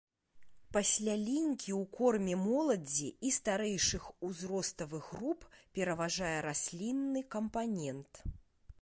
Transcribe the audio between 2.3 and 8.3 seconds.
моладзі і старэйшых узроставых груп пераважае раслінны кампанент.